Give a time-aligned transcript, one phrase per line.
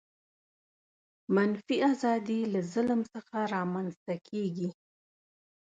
[1.35, 4.69] منفي آزادي له ظلم څخه رامنځته کیږي.